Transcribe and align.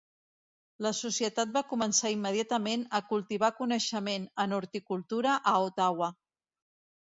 La 0.85 0.91
Societat 0.99 1.51
va 1.57 1.63
començar 1.73 2.11
immediatament 2.15 2.87
a 3.01 3.03
cultivar 3.11 3.53
coneixement 3.61 4.27
en 4.47 4.59
horticultura 4.61 5.39
a 5.57 5.59
Ottawa. 5.71 6.13